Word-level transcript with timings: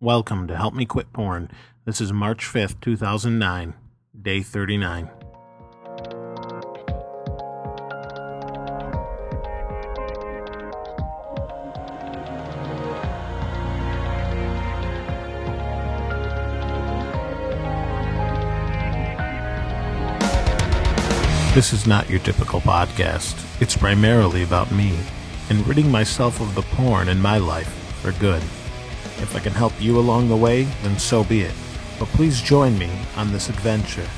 Welcome 0.00 0.46
to 0.48 0.56
Help 0.58 0.74
Me 0.74 0.84
Quit 0.84 1.10
Porn. 1.14 1.50
This 1.86 2.02
is 2.02 2.12
March 2.12 2.44
5th, 2.44 2.82
2009, 2.82 3.72
day 4.20 4.42
39. 4.42 5.08
This 21.54 21.72
is 21.72 21.86
not 21.86 22.10
your 22.10 22.20
typical 22.20 22.60
podcast. 22.60 23.62
It's 23.62 23.74
primarily 23.74 24.42
about 24.42 24.70
me 24.70 24.98
and 25.48 25.66
ridding 25.66 25.90
myself 25.90 26.42
of 26.42 26.54
the 26.54 26.60
porn 26.60 27.08
in 27.08 27.18
my 27.18 27.38
life 27.38 27.68
for 28.02 28.12
good. 28.20 28.42
If 29.18 29.34
I 29.34 29.40
can 29.40 29.52
help 29.52 29.72
you 29.80 29.98
along 29.98 30.28
the 30.28 30.36
way, 30.36 30.64
then 30.82 30.98
so 30.98 31.24
be 31.24 31.42
it. 31.42 31.54
But 31.98 32.08
please 32.08 32.40
join 32.42 32.78
me 32.78 32.90
on 33.16 33.32
this 33.32 33.48
adventure 33.48 34.08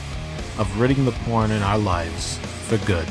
of 0.59 0.80
ridding 0.80 1.05
the 1.05 1.12
porn 1.12 1.50
in 1.50 1.62
our 1.62 1.78
lives 1.78 2.38
for 2.66 2.78
good. 2.78 3.06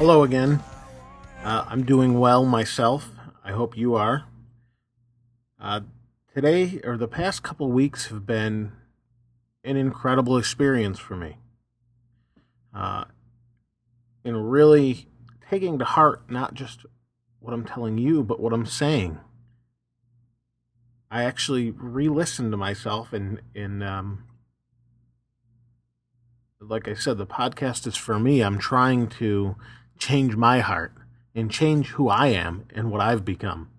Hello 0.00 0.22
again. 0.22 0.62
Uh, 1.44 1.66
I'm 1.68 1.84
doing 1.84 2.18
well 2.18 2.46
myself. 2.46 3.10
I 3.44 3.52
hope 3.52 3.76
you 3.76 3.96
are. 3.96 4.24
Uh, 5.60 5.80
today, 6.34 6.80
or 6.84 6.96
the 6.96 7.06
past 7.06 7.42
couple 7.42 7.70
weeks, 7.70 8.06
have 8.06 8.24
been 8.24 8.72
an 9.62 9.76
incredible 9.76 10.38
experience 10.38 10.98
for 10.98 11.16
me. 11.16 11.36
Uh, 12.74 13.04
in 14.24 14.38
really 14.38 15.06
taking 15.50 15.78
to 15.78 15.84
heart 15.84 16.30
not 16.30 16.54
just 16.54 16.86
what 17.38 17.52
I'm 17.52 17.66
telling 17.66 17.98
you, 17.98 18.24
but 18.24 18.40
what 18.40 18.54
I'm 18.54 18.64
saying. 18.64 19.18
I 21.10 21.24
actually 21.24 21.72
re-listened 21.72 22.52
to 22.52 22.56
myself, 22.56 23.12
and 23.12 23.42
in 23.54 23.82
um, 23.82 24.24
like 26.58 26.88
I 26.88 26.94
said, 26.94 27.18
the 27.18 27.26
podcast 27.26 27.86
is 27.86 27.96
for 27.96 28.18
me. 28.18 28.40
I'm 28.40 28.56
trying 28.56 29.08
to 29.18 29.56
change 30.00 30.34
my 30.34 30.60
heart 30.60 30.92
and 31.34 31.50
change 31.50 31.90
who 31.90 32.08
I 32.08 32.28
am 32.28 32.64
and 32.74 32.90
what 32.90 33.00
I've 33.00 33.24
become. 33.24 33.70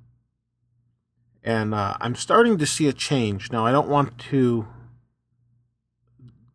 And 1.43 1.73
uh, 1.73 1.95
I'm 1.99 2.15
starting 2.15 2.57
to 2.59 2.65
see 2.65 2.87
a 2.87 2.93
change 2.93 3.51
now. 3.51 3.65
I 3.65 3.71
don't 3.71 3.89
want 3.89 4.17
to 4.29 4.67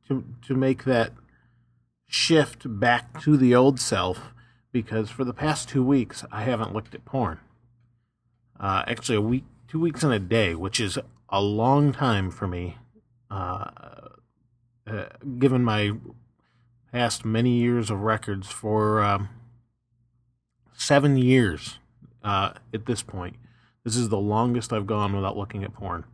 to 0.08 0.24
to 0.46 0.54
make 0.54 0.84
that 0.84 1.12
shift 2.06 2.62
back 2.64 3.20
to 3.22 3.36
the 3.36 3.54
old 3.54 3.80
self 3.80 4.32
because 4.72 5.10
for 5.10 5.24
the 5.24 5.34
past 5.34 5.68
two 5.68 5.84
weeks 5.84 6.24
I 6.30 6.44
haven't 6.44 6.72
looked 6.72 6.94
at 6.94 7.04
porn. 7.04 7.40
Uh, 8.58 8.84
actually, 8.86 9.16
a 9.16 9.20
week, 9.20 9.44
two 9.68 9.80
weeks 9.80 10.02
and 10.02 10.12
a 10.12 10.18
day, 10.18 10.54
which 10.54 10.80
is 10.80 10.98
a 11.28 11.42
long 11.42 11.92
time 11.92 12.30
for 12.30 12.46
me. 12.46 12.78
Uh, 13.30 13.70
uh, 14.86 15.06
given 15.38 15.64
my 15.64 15.90
past 16.92 17.24
many 17.24 17.50
years 17.50 17.90
of 17.90 18.00
records 18.00 18.46
for 18.46 19.02
um, 19.02 19.28
seven 20.76 21.16
years 21.16 21.78
uh, 22.22 22.52
at 22.72 22.86
this 22.86 23.02
point. 23.02 23.36
This 23.84 23.96
is 23.96 24.08
the 24.08 24.18
longest 24.18 24.72
I've 24.72 24.86
gone 24.86 25.14
without 25.14 25.36
looking 25.36 25.64
at 25.64 25.72
porn. 25.72 26.04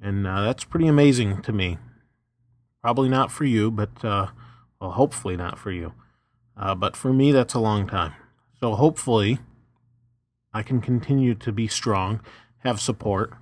And 0.00 0.26
uh, 0.26 0.42
that's 0.42 0.64
pretty 0.64 0.86
amazing 0.86 1.42
to 1.42 1.52
me. 1.52 1.78
Probably 2.82 3.08
not 3.08 3.32
for 3.32 3.44
you, 3.44 3.70
but 3.70 4.04
uh, 4.04 4.28
well, 4.80 4.92
hopefully 4.92 5.36
not 5.36 5.58
for 5.58 5.70
you. 5.70 5.94
Uh, 6.56 6.74
but 6.74 6.96
for 6.96 7.12
me, 7.12 7.32
that's 7.32 7.54
a 7.54 7.60
long 7.60 7.86
time. 7.86 8.14
So 8.60 8.74
hopefully, 8.74 9.38
I 10.52 10.62
can 10.62 10.80
continue 10.80 11.34
to 11.34 11.52
be 11.52 11.68
strong, 11.68 12.20
have 12.58 12.80
support, 12.80 13.34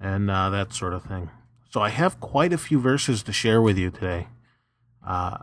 and 0.00 0.30
uh, 0.30 0.50
that 0.50 0.72
sort 0.72 0.92
of 0.92 1.04
thing. 1.04 1.30
So 1.70 1.80
I 1.80 1.88
have 1.88 2.20
quite 2.20 2.52
a 2.52 2.58
few 2.58 2.78
verses 2.80 3.22
to 3.24 3.32
share 3.32 3.62
with 3.62 3.78
you 3.78 3.90
today. 3.90 4.28
Uh, 5.06 5.38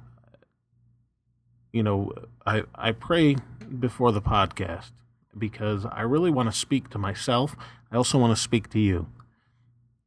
you 1.73 1.83
know, 1.83 2.11
I 2.45 2.63
I 2.75 2.91
pray 2.91 3.35
before 3.79 4.11
the 4.11 4.21
podcast 4.21 4.91
because 5.37 5.85
I 5.85 6.01
really 6.01 6.31
want 6.31 6.51
to 6.51 6.57
speak 6.57 6.89
to 6.89 6.97
myself. 6.97 7.55
I 7.91 7.95
also 7.95 8.17
want 8.17 8.35
to 8.35 8.41
speak 8.41 8.69
to 8.71 8.79
you. 8.79 9.07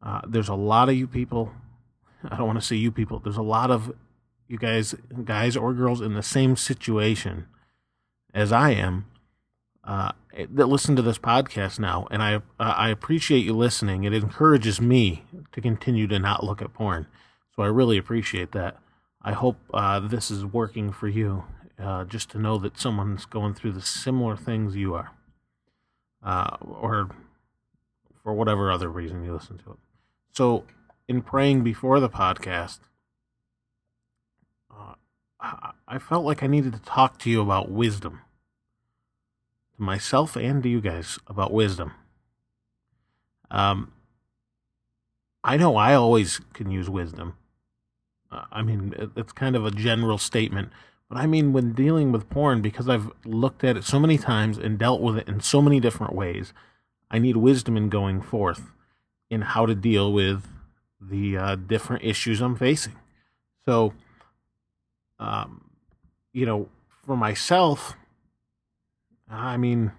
Uh, 0.03 0.21
there's 0.27 0.49
a 0.49 0.55
lot 0.55 0.89
of 0.89 0.97
you 0.97 1.07
people. 1.07 1.53
I 2.31 2.37
don't 2.37 2.47
want 2.47 2.61
to 2.61 2.67
say 2.67 2.77
you 2.77 2.91
people. 2.91 3.19
There's 3.19 3.37
a 3.37 3.43
lot 3.43 3.71
of 3.71 3.93
you 4.49 4.59
guys, 4.59 4.95
guys 5.25 5.57
or 5.57 5.73
girls, 5.73 6.01
in 6.01 6.15
the 6.15 6.23
same 6.23 6.57
situation 6.57 7.47
as 8.35 8.53
I 8.53 8.71
am 8.71 9.07
uh, 9.85 10.13
that 10.51 10.67
listen 10.67 10.95
to 10.97 11.03
this 11.03 11.19
podcast 11.19 11.79
now, 11.79 12.07
and 12.11 12.23
I 12.23 12.37
uh, 12.37 12.41
I 12.59 12.91
appreciate 12.91 13.45
you 13.45 13.53
listening. 13.53 14.05
It 14.05 14.15
encourages 14.15 14.81
me 14.81 15.25
to 15.53 15.61
continue 15.61 16.07
to 16.07 16.19
not 16.19 16.45
look 16.45 16.63
at 16.63 16.73
porn, 16.73 17.07
so 17.55 17.63
I 17.63 17.67
really 17.67 17.99
appreciate 17.99 18.53
that. 18.53 18.77
I 19.23 19.33
hope 19.33 19.57
uh, 19.75 20.01
this 20.01 20.31
is 20.31 20.45
working 20.45 20.93
for 20.93 21.09
you, 21.09 21.45
uh, 21.79 22.05
just 22.05 22.31
to 22.31 22.39
know 22.39 22.59
that 22.59 22.79
someone's 22.79 23.25
going 23.25 23.55
through 23.55 23.73
the 23.73 23.81
similar 23.81 24.37
things 24.37 24.77
you 24.77 24.95
are, 24.95 25.13
uh, 26.23 26.57
or 26.61 27.11
for 28.23 28.33
whatever 28.33 28.71
other 28.71 28.89
reason 28.89 29.25
you 29.25 29.33
listen 29.33 29.59
to 29.59 29.73
it. 29.73 29.79
So, 30.33 30.65
in 31.09 31.23
praying 31.23 31.63
before 31.63 32.01
the 32.01 32.09
podcast, 32.09 32.81
uh, 34.71 34.95
I 35.89 35.99
felt 35.99 36.25
like 36.25 36.43
I 36.43 36.47
needed 36.47 36.73
to 36.73 36.81
talk 36.81 37.19
to 37.21 37.31
you 37.31 37.43
about 37.43 37.71
wisdom 37.71 38.21
to 39.77 39.83
myself 39.83 40.37
and 40.37 40.63
to 40.63 40.69
you 40.69 40.81
guys 40.81 41.19
about 41.27 41.53
wisdom. 41.53 41.93
Um, 43.51 43.93
I 45.45 45.57
know 45.57 45.77
I 45.77 45.95
always 45.95 46.41
can 46.55 46.71
use 46.71 46.89
wisdom. 46.89 47.35
Uh, 48.31 48.45
I 48.51 48.63
mean, 48.63 48.95
it's 49.17 49.33
kind 49.33 49.57
of 49.57 49.67
a 49.67 49.71
general 49.71 50.17
statement, 50.19 50.71
but 51.13 51.21
I 51.21 51.27
mean, 51.27 51.53
when 51.53 51.75
dealing 51.75 52.11
with 52.11 52.31
porn, 52.31 52.63
because 52.63 52.89
I've 52.89 53.11
looked 53.27 53.65
at 53.65 53.77
it 53.77 53.85
so 53.85 54.01
many 54.01 54.17
times 54.17 54.57
and 54.57 54.79
dealt 54.79 55.03
with 55.03 55.19
it 55.19 55.29
in 55.29 55.41
so 55.41 55.61
many 55.61 55.79
different 55.79 56.15
ways, 56.15 56.55
I 57.11 57.19
need 57.19 57.37
wisdom 57.37 57.77
in 57.77 57.91
going 57.91 58.23
forth 58.23 58.71
in 59.29 59.43
how 59.43 59.67
to 59.67 59.75
deal 59.75 60.11
with 60.11 60.47
the 60.99 61.37
uh, 61.37 61.57
different 61.57 62.03
issues 62.03 62.41
I'm 62.41 62.57
facing. 62.57 62.97
So, 63.67 63.93
um, 65.19 65.73
you 66.33 66.47
know, 66.47 66.71
for 67.05 67.15
myself, 67.15 67.93
I 69.29 69.59
mean, 69.59 69.93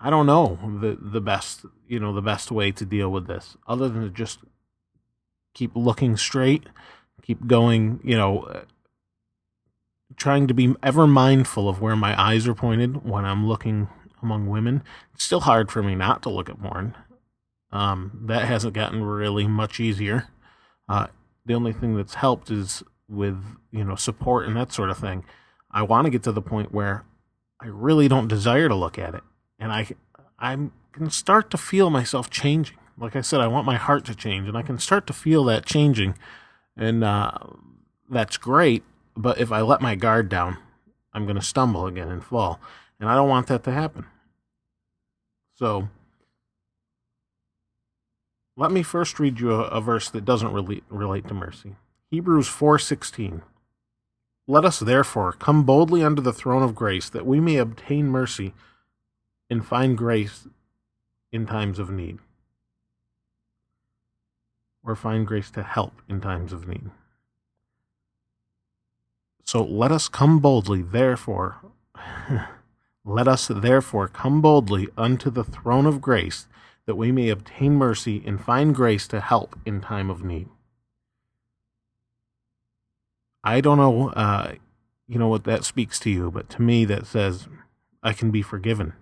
I 0.00 0.08
don't 0.08 0.24
know 0.24 0.58
the 0.80 0.96
the 0.98 1.20
best 1.20 1.66
you 1.86 2.00
know 2.00 2.14
the 2.14 2.22
best 2.22 2.50
way 2.50 2.72
to 2.72 2.86
deal 2.86 3.12
with 3.12 3.26
this 3.26 3.58
other 3.68 3.86
than 3.86 4.00
to 4.00 4.08
just 4.08 4.38
keep 5.52 5.72
looking 5.74 6.16
straight, 6.16 6.64
keep 7.20 7.46
going, 7.46 8.00
you 8.02 8.16
know, 8.16 8.64
trying 10.16 10.46
to 10.46 10.54
be 10.54 10.74
ever 10.82 11.06
mindful 11.06 11.68
of 11.68 11.80
where 11.80 11.96
my 11.96 12.20
eyes 12.20 12.46
are 12.46 12.54
pointed 12.54 13.04
when 13.04 13.24
I'm 13.24 13.46
looking 13.46 13.88
among 14.22 14.48
women. 14.48 14.82
It's 15.14 15.24
still 15.24 15.40
hard 15.40 15.70
for 15.70 15.82
me 15.82 15.94
not 15.94 16.22
to 16.22 16.30
look 16.30 16.48
at 16.48 16.60
porn. 16.60 16.94
Um, 17.70 18.24
that 18.26 18.44
hasn't 18.44 18.74
gotten 18.74 19.02
really 19.02 19.46
much 19.46 19.80
easier. 19.80 20.28
Uh, 20.88 21.06
the 21.46 21.54
only 21.54 21.72
thing 21.72 21.96
that's 21.96 22.14
helped 22.14 22.50
is 22.50 22.82
with 23.08 23.42
you 23.70 23.84
know 23.84 23.94
support 23.94 24.46
and 24.46 24.56
that 24.56 24.72
sort 24.72 24.90
of 24.90 24.98
thing. 24.98 25.24
I 25.70 25.82
want 25.82 26.04
to 26.04 26.10
get 26.10 26.22
to 26.24 26.32
the 26.32 26.42
point 26.42 26.72
where 26.72 27.04
I 27.60 27.66
really 27.66 28.08
don't 28.08 28.28
desire 28.28 28.68
to 28.68 28.74
look 28.74 28.98
at 28.98 29.14
it, 29.14 29.22
and 29.58 29.72
I 29.72 29.88
I 30.38 30.52
can 30.92 31.10
start 31.10 31.50
to 31.50 31.58
feel 31.58 31.90
myself 31.90 32.28
changing. 32.28 32.76
Like 32.98 33.16
I 33.16 33.22
said, 33.22 33.40
I 33.40 33.46
want 33.46 33.66
my 33.66 33.76
heart 33.76 34.04
to 34.06 34.14
change, 34.14 34.48
and 34.48 34.56
I 34.56 34.62
can 34.62 34.78
start 34.78 35.06
to 35.06 35.12
feel 35.12 35.44
that 35.44 35.64
changing, 35.64 36.16
and 36.76 37.02
uh, 37.02 37.32
that's 38.10 38.36
great. 38.36 38.84
But 39.16 39.40
if 39.40 39.52
I 39.52 39.62
let 39.62 39.82
my 39.82 39.94
guard 39.96 40.28
down, 40.28 40.58
I'm 41.12 41.24
going 41.24 41.36
to 41.36 41.42
stumble 41.42 41.86
again 41.86 42.08
and 42.08 42.24
fall, 42.24 42.60
and 43.00 43.08
I 43.08 43.14
don't 43.16 43.28
want 43.28 43.48
that 43.48 43.64
to 43.64 43.72
happen. 43.72 44.06
So 45.54 45.88
let 48.56 48.72
me 48.72 48.82
first 48.82 49.20
read 49.20 49.40
you 49.40 49.52
a, 49.54 49.64
a 49.64 49.80
verse 49.80 50.10
that 50.10 50.24
doesn't 50.24 50.52
relate 50.52 50.84
relate 50.90 51.28
to 51.28 51.34
mercy. 51.34 51.76
Hebrews 52.10 52.48
4:16. 52.48 53.42
Let 54.48 54.64
us 54.64 54.80
therefore 54.80 55.32
come 55.32 55.64
boldly 55.64 56.02
unto 56.04 56.22
the 56.22 56.32
throne 56.32 56.62
of 56.62 56.74
grace 56.74 57.08
that 57.10 57.26
we 57.26 57.40
may 57.40 57.56
obtain 57.58 58.08
mercy 58.08 58.54
and 59.50 59.66
find 59.66 59.98
grace 59.98 60.48
in 61.32 61.46
times 61.46 61.78
of 61.78 61.90
need. 61.90 62.18
or 64.84 64.96
find 64.96 65.26
grace 65.26 65.50
to 65.52 65.62
help 65.62 66.02
in 66.08 66.20
times 66.20 66.52
of 66.52 66.68
need. 66.68 66.90
So 69.44 69.62
let 69.62 69.92
us 69.92 70.08
come 70.08 70.38
boldly, 70.38 70.82
therefore, 70.82 71.58
let 73.04 73.28
us 73.28 73.48
therefore 73.48 74.08
come 74.08 74.40
boldly 74.40 74.88
unto 74.96 75.30
the 75.30 75.44
throne 75.44 75.86
of 75.86 76.00
grace, 76.00 76.46
that 76.86 76.94
we 76.94 77.12
may 77.12 77.28
obtain 77.28 77.74
mercy 77.74 78.22
and 78.24 78.42
find 78.42 78.74
grace 78.74 79.06
to 79.08 79.20
help 79.20 79.58
in 79.64 79.80
time 79.80 80.10
of 80.10 80.24
need. 80.24 80.48
I 83.44 83.60
don't 83.60 83.78
know, 83.78 84.10
uh, 84.10 84.54
you 85.08 85.18
know, 85.18 85.28
what 85.28 85.44
that 85.44 85.64
speaks 85.64 85.98
to 86.00 86.10
you, 86.10 86.30
but 86.30 86.48
to 86.50 86.62
me, 86.62 86.84
that 86.84 87.06
says 87.06 87.48
I 88.02 88.12
can 88.12 88.30
be 88.30 88.42
forgiven. 88.42 88.92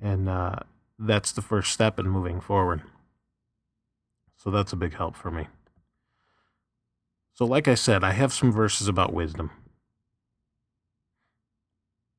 And 0.00 0.28
uh, 0.28 0.56
that's 0.98 1.32
the 1.32 1.42
first 1.42 1.72
step 1.72 1.98
in 1.98 2.08
moving 2.08 2.40
forward. 2.40 2.82
So 4.36 4.50
that's 4.50 4.72
a 4.72 4.76
big 4.76 4.94
help 4.94 5.16
for 5.16 5.30
me. 5.30 5.46
So, 7.34 7.44
like 7.44 7.66
I 7.66 7.74
said, 7.74 8.04
I 8.04 8.12
have 8.12 8.32
some 8.32 8.52
verses 8.52 8.88
about 8.88 9.12
wisdom. 9.12 9.50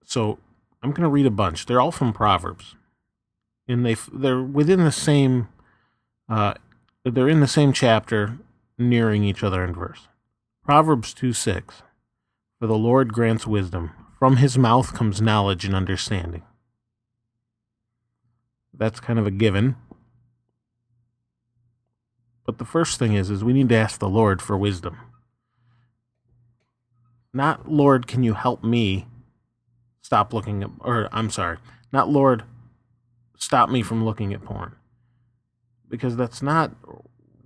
So, 0.04 0.40
I'm 0.82 0.92
going 0.92 1.04
to 1.04 1.10
read 1.10 1.26
a 1.26 1.32
bunch. 1.32 1.66
They're 1.66 1.80
all 1.80 1.92
from 1.92 2.14
Proverbs, 2.14 2.76
and 3.68 3.86
they 3.86 3.96
they're 4.12 4.42
within 4.42 4.84
the 4.84 4.92
same. 4.92 5.48
Uh, 6.28 6.56
they're 7.06 7.30
in 7.30 7.40
the 7.40 7.48
same 7.48 7.72
chapter, 7.74 8.38
nearing 8.78 9.24
each 9.24 9.44
other 9.44 9.64
in 9.64 9.74
verse. 9.74 10.08
Proverbs 10.64 11.14
two 11.14 11.32
six, 11.32 11.84
for 12.60 12.68
the 12.68 12.78
Lord 12.78 13.14
grants 13.14 13.48
wisdom; 13.48 13.92
from 14.20 14.38
His 14.38 14.58
mouth 14.58 14.94
comes 14.94 15.22
knowledge 15.22 15.64
and 15.64 15.76
understanding. 15.76 16.44
That's 18.74 19.00
kind 19.00 19.20
of 19.20 19.28
a 19.28 19.32
given. 19.32 19.76
But 22.46 22.58
the 22.58 22.66
first 22.66 23.00
thing 23.00 23.14
is 23.14 23.30
is 23.30 23.44
we 23.44 23.54
need 23.54 23.70
to 23.70 23.76
ask 23.76 24.00
the 24.00 24.10
Lord 24.10 24.42
for 24.42 24.58
wisdom. 24.58 24.98
Not 27.34 27.72
Lord, 27.72 28.08
can 28.08 28.24
you 28.24 28.34
help 28.34 28.64
me 28.64 29.08
stop 30.02 30.34
looking 30.34 30.64
at 30.64 30.70
or 30.80 31.10
I'm 31.12 31.30
sorry, 31.30 31.58
not 31.92 32.10
Lord, 32.10 32.44
stop 33.38 33.70
me 33.70 33.82
from 33.82 34.06
looking 34.06 34.34
at 34.34 34.44
porn. 34.44 34.76
Because 35.90 36.16
that's 36.16 36.42
not 36.42 36.72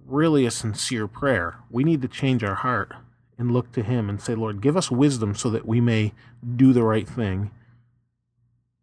really 0.05 0.45
a 0.45 0.51
sincere 0.51 1.07
prayer. 1.07 1.57
We 1.69 1.83
need 1.83 2.01
to 2.01 2.07
change 2.07 2.43
our 2.43 2.55
heart 2.55 2.93
and 3.37 3.51
look 3.51 3.71
to 3.73 3.83
him 3.83 4.09
and 4.09 4.21
say, 4.21 4.35
Lord, 4.35 4.61
give 4.61 4.75
us 4.75 4.89
wisdom 4.89 5.35
so 5.35 5.49
that 5.49 5.67
we 5.67 5.79
may 5.79 6.13
do 6.55 6.73
the 6.73 6.83
right 6.83 7.07
thing 7.07 7.51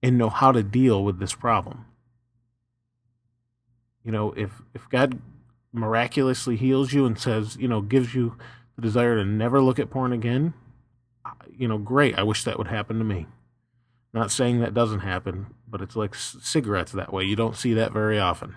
and 0.03 0.19
know 0.19 0.29
how 0.29 0.53
to 0.53 0.63
deal 0.63 1.03
with 1.03 1.19
this 1.19 1.35
problem. 1.35 1.87
You 4.05 4.13
know, 4.13 4.33
if 4.33 4.63
if 4.75 4.89
God 4.91 5.19
miraculously 5.75 6.57
heals 6.57 6.93
you 6.93 7.05
and 7.05 7.19
says, 7.19 7.57
you 7.57 7.69
know, 7.69 7.81
gives 7.81 8.15
you 8.15 8.37
the 8.77 8.83
desire 8.83 9.17
to 9.17 9.25
never 9.25 9.61
look 9.61 9.79
at 9.79 9.91
porn 9.91 10.13
again, 10.13 10.55
you 11.51 11.69
know, 11.69 11.79
great. 11.79 12.17
I 12.17 12.23
wish 12.23 12.45
that 12.45 12.59
would 12.59 12.69
happen 12.69 12.99
to 12.99 13.05
me. 13.05 13.27
Not 14.13 14.31
saying 14.31 14.61
that 14.61 14.75
doesn't 14.75 15.01
happen, 15.01 15.49
but 15.69 15.83
it's 15.83 15.97
like 15.97 16.15
c- 16.15 16.39
cigarettes 16.41 16.93
that 16.93 17.13
way. 17.13 17.25
You 17.25 17.35
don't 17.35 17.57
see 17.57 17.75
that 17.75 17.93
very 17.93 18.19
often. 18.19 18.55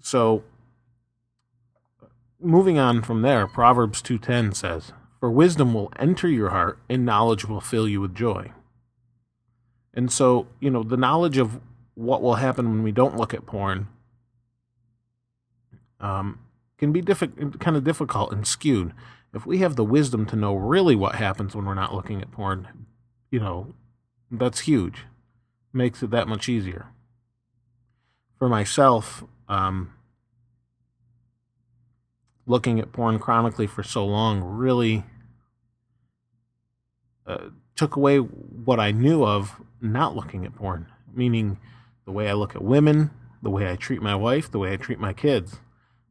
So, 0.00 0.44
moving 2.40 2.78
on 2.78 3.02
from 3.02 3.22
there, 3.22 3.46
Proverbs 3.46 4.00
2:10 4.00 4.52
says, 4.52 4.92
"For 5.20 5.30
wisdom 5.30 5.74
will 5.74 5.92
enter 5.96 6.28
your 6.28 6.50
heart 6.50 6.78
and 6.88 7.04
knowledge 7.04 7.44
will 7.44 7.60
fill 7.60 7.86
you 7.86 8.00
with 8.00 8.14
joy." 8.14 8.52
And 9.92 10.10
so, 10.10 10.46
you 10.60 10.70
know, 10.70 10.82
the 10.82 10.96
knowledge 10.96 11.36
of 11.36 11.60
what 11.94 12.22
will 12.22 12.36
happen 12.36 12.68
when 12.68 12.82
we 12.82 12.92
don't 12.92 13.16
look 13.16 13.34
at 13.34 13.46
porn 13.46 13.88
um, 16.00 16.40
can 16.78 16.92
be 16.92 17.02
diffi- 17.02 17.58
kind 17.60 17.76
of 17.76 17.84
difficult 17.84 18.32
and 18.32 18.46
skewed. 18.46 18.92
If 19.34 19.46
we 19.46 19.58
have 19.58 19.76
the 19.76 19.84
wisdom 19.84 20.26
to 20.26 20.36
know 20.36 20.54
really 20.54 20.96
what 20.96 21.16
happens 21.16 21.54
when 21.54 21.66
we're 21.66 21.74
not 21.74 21.94
looking 21.94 22.22
at 22.22 22.30
porn, 22.30 22.86
you 23.30 23.40
know, 23.40 23.74
that's 24.30 24.60
huge. 24.60 25.04
Makes 25.72 26.02
it 26.02 26.10
that 26.10 26.28
much 26.28 26.48
easier. 26.48 26.86
For 28.38 28.48
myself, 28.48 29.24
um, 29.48 29.92
looking 32.46 32.78
at 32.78 32.92
porn 32.92 33.18
chronically 33.18 33.66
for 33.66 33.82
so 33.82 34.06
long 34.06 34.42
really 34.42 35.04
uh, 37.26 37.50
took 37.74 37.96
away 37.96 38.18
what 38.18 38.78
I 38.78 38.92
knew 38.92 39.24
of 39.24 39.60
not 39.80 40.14
looking 40.14 40.44
at 40.46 40.54
porn, 40.54 40.86
meaning 41.12 41.58
the 42.04 42.12
way 42.12 42.28
I 42.28 42.34
look 42.34 42.54
at 42.54 42.62
women, 42.62 43.10
the 43.42 43.50
way 43.50 43.70
I 43.70 43.76
treat 43.76 44.00
my 44.00 44.14
wife, 44.14 44.50
the 44.50 44.58
way 44.58 44.72
I 44.72 44.76
treat 44.76 44.98
my 44.98 45.12
kids 45.12 45.58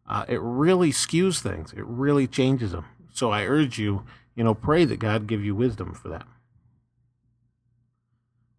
uh, 0.08 0.26
it 0.28 0.40
really 0.42 0.92
skews 0.92 1.40
things. 1.40 1.74
It 1.74 1.86
really 1.86 2.28
changes 2.28 2.72
them. 2.72 2.86
So 3.12 3.32
I 3.32 3.46
urge 3.46 3.80
you, 3.80 4.04
you 4.36 4.44
know, 4.44 4.54
pray 4.54 4.86
that 4.86 5.00
God 5.00 5.28
give 5.28 5.44
you 5.44 5.56
wisdom 5.56 5.94
for 5.94 6.10
that. 6.10 6.28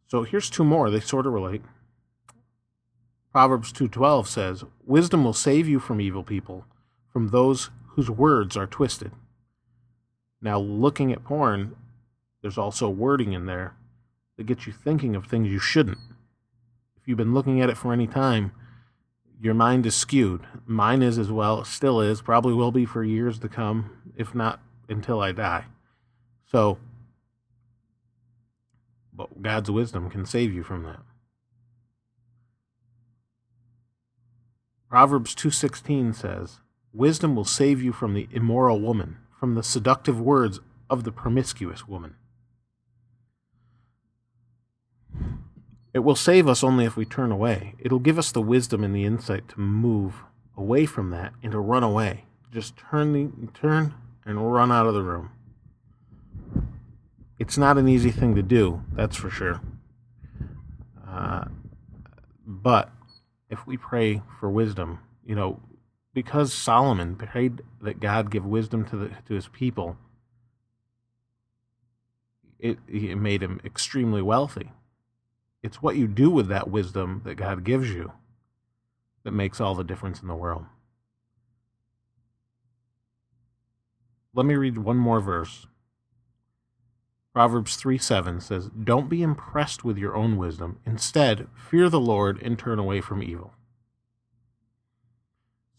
So 0.08 0.22
here's 0.22 0.50
two 0.50 0.64
more. 0.64 0.90
They 0.90 1.00
sort 1.00 1.26
of 1.26 1.32
relate. 1.32 1.62
Proverbs 3.32 3.70
2:12 3.70 4.26
says, 4.28 4.64
"Wisdom 4.84 5.24
will 5.24 5.34
save 5.34 5.68
you 5.68 5.78
from 5.78 6.00
evil 6.00 6.22
people, 6.24 6.64
from 7.12 7.28
those 7.28 7.70
whose 7.88 8.08
words 8.08 8.56
are 8.56 8.66
twisted." 8.66 9.12
Now, 10.40 10.58
looking 10.58 11.12
at 11.12 11.24
porn, 11.24 11.76
there's 12.40 12.58
also 12.58 12.88
wording 12.88 13.32
in 13.32 13.46
there 13.46 13.74
that 14.36 14.46
gets 14.46 14.66
you 14.66 14.72
thinking 14.72 15.14
of 15.16 15.26
things 15.26 15.48
you 15.48 15.58
shouldn't. 15.58 15.98
If 16.96 17.06
you've 17.06 17.18
been 17.18 17.34
looking 17.34 17.60
at 17.60 17.68
it 17.68 17.76
for 17.76 17.92
any 17.92 18.06
time, 18.06 18.52
your 19.40 19.54
mind 19.54 19.86
is 19.86 19.94
skewed. 19.94 20.46
Mine 20.66 21.02
is 21.02 21.18
as 21.18 21.30
well, 21.30 21.64
still 21.64 22.00
is, 22.00 22.22
probably 22.22 22.54
will 22.54 22.72
be 22.72 22.84
for 22.84 23.04
years 23.04 23.38
to 23.40 23.48
come, 23.48 23.90
if 24.16 24.34
not 24.34 24.60
until 24.88 25.20
I 25.20 25.32
die. 25.32 25.66
So, 26.50 26.78
but 29.12 29.42
God's 29.42 29.70
wisdom 29.70 30.10
can 30.10 30.24
save 30.26 30.52
you 30.52 30.62
from 30.62 30.84
that. 30.84 31.00
Proverbs 34.88 35.34
2:16 35.34 36.12
says, 36.12 36.60
"Wisdom 36.92 37.34
will 37.34 37.44
save 37.44 37.82
you 37.82 37.92
from 37.92 38.14
the 38.14 38.28
immoral 38.30 38.80
woman, 38.80 39.18
from 39.38 39.54
the 39.54 39.62
seductive 39.62 40.20
words 40.20 40.60
of 40.88 41.04
the 41.04 41.12
promiscuous 41.12 41.88
woman." 41.88 42.14
It 45.96 46.04
will 46.04 46.14
save 46.14 46.46
us 46.46 46.62
only 46.62 46.84
if 46.84 46.94
we 46.94 47.06
turn 47.06 47.32
away. 47.32 47.74
It'll 47.78 47.98
give 47.98 48.18
us 48.18 48.30
the 48.30 48.42
wisdom 48.42 48.84
and 48.84 48.94
the 48.94 49.06
insight 49.06 49.48
to 49.48 49.60
move 49.60 50.24
away 50.54 50.84
from 50.84 51.08
that 51.12 51.32
and 51.42 51.52
to 51.52 51.58
run 51.58 51.82
away. 51.82 52.26
Just 52.52 52.76
turn 52.76 53.14
the 53.14 53.50
turn 53.52 53.94
and 54.26 54.52
run 54.52 54.70
out 54.70 54.84
of 54.84 54.92
the 54.92 55.00
room. 55.00 55.30
It's 57.38 57.56
not 57.56 57.78
an 57.78 57.88
easy 57.88 58.10
thing 58.10 58.34
to 58.34 58.42
do, 58.42 58.82
that's 58.92 59.16
for 59.16 59.30
sure. 59.30 59.62
Uh, 61.08 61.46
but 62.46 62.92
if 63.48 63.66
we 63.66 63.78
pray 63.78 64.20
for 64.38 64.50
wisdom, 64.50 64.98
you 65.24 65.34
know, 65.34 65.60
because 66.12 66.52
Solomon 66.52 67.16
prayed 67.16 67.62
that 67.80 68.00
God 68.00 68.30
give 68.30 68.44
wisdom 68.44 68.84
to 68.90 68.98
the 68.98 69.10
to 69.28 69.32
his 69.32 69.48
people, 69.48 69.96
it, 72.58 72.76
it 72.86 73.16
made 73.16 73.42
him 73.42 73.62
extremely 73.64 74.20
wealthy. 74.20 74.72
It's 75.66 75.82
what 75.82 75.96
you 75.96 76.06
do 76.06 76.30
with 76.30 76.46
that 76.46 76.70
wisdom 76.70 77.22
that 77.24 77.34
God 77.34 77.64
gives 77.64 77.90
you 77.90 78.12
that 79.24 79.32
makes 79.32 79.60
all 79.60 79.74
the 79.74 79.82
difference 79.82 80.22
in 80.22 80.28
the 80.28 80.34
world. 80.36 80.64
Let 84.32 84.46
me 84.46 84.54
read 84.54 84.78
one 84.78 84.96
more 84.96 85.18
verse. 85.18 85.66
Proverbs 87.34 87.74
3 87.74 87.98
7 87.98 88.40
says, 88.40 88.68
Don't 88.68 89.08
be 89.08 89.24
impressed 89.24 89.82
with 89.82 89.98
your 89.98 90.14
own 90.14 90.36
wisdom. 90.36 90.78
Instead, 90.86 91.48
fear 91.56 91.88
the 91.88 91.98
Lord 91.98 92.40
and 92.40 92.56
turn 92.56 92.78
away 92.78 93.00
from 93.00 93.20
evil. 93.20 93.52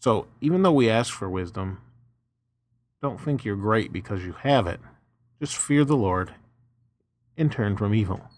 So, 0.00 0.26
even 0.42 0.64
though 0.64 0.72
we 0.72 0.90
ask 0.90 1.14
for 1.14 1.30
wisdom, 1.30 1.80
don't 3.00 3.18
think 3.18 3.42
you're 3.42 3.56
great 3.56 3.90
because 3.90 4.22
you 4.22 4.34
have 4.42 4.66
it. 4.66 4.80
Just 5.40 5.56
fear 5.56 5.86
the 5.86 5.96
Lord 5.96 6.34
and 7.38 7.50
turn 7.50 7.74
from 7.78 7.94
evil. 7.94 8.28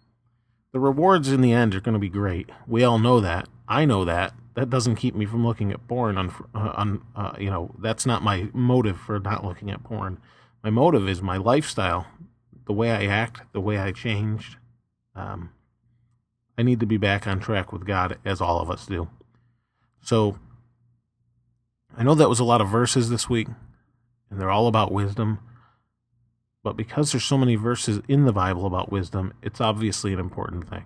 The 0.73 0.81
rewards 0.81 1.31
in 1.31 1.41
the 1.41 1.53
end 1.53 1.75
are 1.75 1.81
going 1.81 1.95
to 1.95 1.99
be 1.99 2.09
great. 2.09 2.50
We 2.67 2.85
all 2.85 2.99
know 2.99 3.21
that. 3.21 3.49
I 3.67 3.85
know 3.85 4.05
that. 4.05 4.35
That 4.55 4.71
doesn't 4.71 4.97
keep 4.97 5.15
me 5.15 5.27
from 5.27 5.45
looking 5.47 5.73
at 5.73 5.87
porn. 5.89 6.17
On, 6.17 6.29
uh, 6.55 6.73
on 6.77 7.03
uh, 7.17 7.33
you 7.39 7.50
know, 7.50 7.75
that's 7.79 8.07
not 8.07 8.23
my 8.23 8.49
motive 8.53 8.99
for 8.99 9.19
not 9.19 9.45
looking 9.45 9.71
at 9.71 9.83
porn. 9.83 10.19
My 10.62 10.71
motive 10.71 11.09
is 11.09 11.23
my 11.23 11.39
lifestyle, 11.39 12.07
the 12.67 12.73
way 12.73 12.91
I 12.91 13.07
act, 13.07 13.43
the 13.53 13.61
way 13.61 13.79
I 13.79 13.93
changed. 13.93 14.57
Um, 15.15 15.50
I 16.59 16.62
need 16.62 16.81
to 16.81 16.87
be 16.87 16.99
back 16.99 17.27
on 17.27 17.41
track 17.41 17.73
with 17.73 17.87
God, 17.87 18.19
as 18.25 18.41
all 18.41 18.61
of 18.61 18.71
us 18.71 18.87
do. 18.87 19.09
So, 20.03 20.39
I 21.97 22.03
know 22.03 22.15
that 22.15 22.29
was 22.29 22.41
a 22.41 22.45
lot 22.45 22.61
of 22.61 22.69
verses 22.69 23.09
this 23.09 23.29
week, 23.29 23.49
and 24.31 24.41
they're 24.41 24.50
all 24.50 24.67
about 24.67 24.93
wisdom. 24.93 25.39
But 26.62 26.76
because 26.76 27.12
there's 27.12 27.25
so 27.25 27.38
many 27.38 27.57
verses 27.57 28.00
in 28.07 28.25
the 28.25 28.33
Bible 28.33 28.67
about 28.67 28.93
wisdom, 28.93 29.33
it's 29.43 29.61
obviously 29.61 30.12
an 30.12 30.19
important 30.19 30.69
thing. 30.69 30.85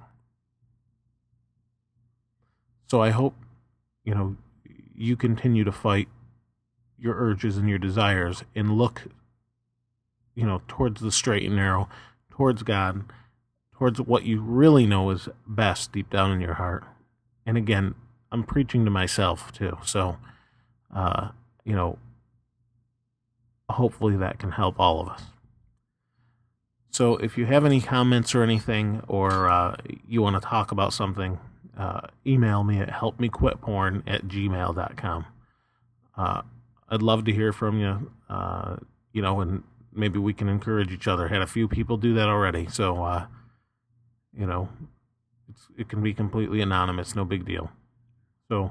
So 2.86 3.02
I 3.02 3.10
hope 3.10 3.34
you 4.04 4.14
know, 4.14 4.36
you 4.94 5.16
continue 5.16 5.64
to 5.64 5.72
fight 5.72 6.08
your 6.98 7.16
urges 7.16 7.56
and 7.56 7.68
your 7.68 7.78
desires 7.78 8.44
and 8.54 8.78
look, 8.78 9.02
you 10.34 10.46
know, 10.46 10.62
towards 10.68 11.00
the 11.00 11.10
straight 11.10 11.44
and 11.44 11.56
narrow, 11.56 11.88
towards 12.30 12.62
God, 12.62 13.04
towards 13.76 14.00
what 14.00 14.24
you 14.24 14.40
really 14.40 14.86
know 14.86 15.10
is 15.10 15.28
best 15.46 15.92
deep 15.92 16.10
down 16.10 16.30
in 16.30 16.40
your 16.40 16.54
heart. 16.54 16.84
And 17.46 17.56
again, 17.56 17.94
I'm 18.30 18.44
preaching 18.44 18.84
to 18.84 18.90
myself 18.90 19.52
too. 19.52 19.78
So, 19.84 20.18
uh, 20.94 21.30
you 21.64 21.74
know, 21.74 21.98
hopefully 23.70 24.16
that 24.16 24.38
can 24.38 24.52
help 24.52 24.78
all 24.78 25.00
of 25.00 25.08
us. 25.08 25.22
So 26.94 27.16
if 27.16 27.36
you 27.36 27.46
have 27.46 27.64
any 27.64 27.80
comments 27.80 28.36
or 28.36 28.44
anything, 28.44 29.02
or 29.08 29.48
uh, 29.48 29.74
you 30.06 30.22
want 30.22 30.40
to 30.40 30.48
talk 30.48 30.70
about 30.70 30.92
something, 30.92 31.40
uh, 31.76 32.02
email 32.24 32.62
me 32.62 32.78
at 32.78 32.88
helpmequitporn 32.88 34.04
at 34.06 34.28
gmail.com. 34.28 35.26
Uh, 36.16 36.42
I'd 36.88 37.02
love 37.02 37.24
to 37.24 37.32
hear 37.32 37.52
from 37.52 37.80
you, 37.80 38.12
uh, 38.28 38.76
you 39.12 39.22
know, 39.22 39.40
and 39.40 39.64
maybe 39.92 40.20
we 40.20 40.32
can 40.32 40.48
encourage 40.48 40.92
each 40.92 41.08
other. 41.08 41.26
Had 41.26 41.42
a 41.42 41.48
few 41.48 41.66
people 41.66 41.96
do 41.96 42.14
that 42.14 42.28
already. 42.28 42.68
So, 42.68 43.02
uh, 43.02 43.26
you 44.32 44.46
know, 44.46 44.68
it 45.76 45.88
can 45.88 46.00
be 46.00 46.14
completely 46.14 46.60
anonymous, 46.60 47.16
no 47.16 47.24
big 47.24 47.44
deal. 47.44 47.72
So, 48.46 48.70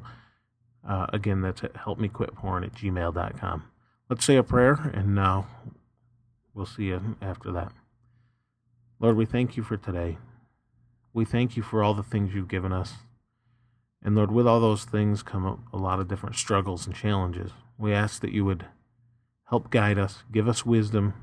uh, 0.87 1.07
again, 1.11 1.41
that's 1.41 1.61
at 1.65 1.73
helpmequitporn 1.73 2.63
at 2.63 2.73
gmail.com. 2.73 3.63
Let's 4.09 4.23
say 4.23 4.37
a 4.37 4.43
prayer, 4.43 4.91
and 4.93 5.19
uh, 5.19 5.41
we'll 6.53 6.65
see 6.65 6.83
you 6.83 7.17
after 7.21 7.51
that. 7.51 7.73
Lord, 9.03 9.17
we 9.17 9.25
thank 9.25 9.57
you 9.57 9.63
for 9.63 9.75
today. 9.75 10.17
We 11.11 11.25
thank 11.25 11.57
you 11.57 11.61
for 11.61 11.83
all 11.83 11.93
the 11.93 12.03
things 12.03 12.33
you've 12.33 12.47
given 12.47 12.71
us. 12.71 12.93
And 14.01 14.15
Lord, 14.15 14.31
with 14.31 14.47
all 14.47 14.61
those 14.61 14.85
things 14.85 15.21
come 15.21 15.65
a 15.73 15.77
lot 15.77 15.99
of 15.99 16.07
different 16.07 16.37
struggles 16.37 16.87
and 16.87 16.95
challenges. 16.95 17.51
We 17.77 17.91
ask 17.91 18.21
that 18.21 18.31
you 18.31 18.45
would 18.45 18.65
help 19.49 19.69
guide 19.69 19.99
us, 19.99 20.23
give 20.31 20.47
us 20.47 20.65
wisdom 20.65 21.15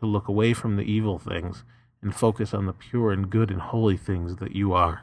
to 0.00 0.06
look 0.06 0.28
away 0.28 0.52
from 0.52 0.76
the 0.76 0.82
evil 0.82 1.18
things 1.18 1.64
and 2.02 2.14
focus 2.14 2.52
on 2.52 2.66
the 2.66 2.74
pure 2.74 3.10
and 3.10 3.30
good 3.30 3.50
and 3.50 3.62
holy 3.62 3.96
things 3.96 4.36
that 4.36 4.54
you 4.54 4.74
are. 4.74 5.00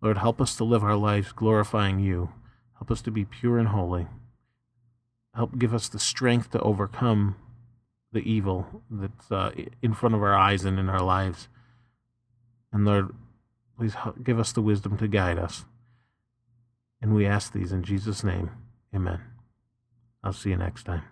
Lord, 0.00 0.16
help 0.16 0.40
us 0.40 0.56
to 0.56 0.64
live 0.64 0.82
our 0.82 0.96
lives 0.96 1.30
glorifying 1.30 2.00
you. 2.00 2.30
Help 2.78 2.90
us 2.90 3.02
to 3.02 3.10
be 3.10 3.26
pure 3.26 3.58
and 3.58 3.68
holy. 3.68 4.06
Help 5.34 5.58
give 5.58 5.74
us 5.74 5.90
the 5.90 5.98
strength 5.98 6.52
to 6.52 6.60
overcome 6.60 7.36
the 8.12 8.20
evil 8.20 8.82
that's 8.90 9.30
uh, 9.30 9.50
in 9.82 9.94
front 9.94 10.14
of 10.14 10.22
our 10.22 10.34
eyes 10.34 10.64
and 10.64 10.78
in 10.78 10.88
our 10.88 11.02
lives. 11.02 11.48
And 12.72 12.84
Lord, 12.84 13.14
please 13.76 13.94
give 14.22 14.38
us 14.38 14.52
the 14.52 14.62
wisdom 14.62 14.96
to 14.98 15.08
guide 15.08 15.38
us. 15.38 15.64
And 17.00 17.14
we 17.14 17.26
ask 17.26 17.52
these 17.52 17.72
in 17.72 17.82
Jesus' 17.82 18.24
name. 18.24 18.50
Amen. 18.94 19.20
I'll 20.24 20.32
see 20.32 20.50
you 20.50 20.56
next 20.56 20.84
time. 20.84 21.04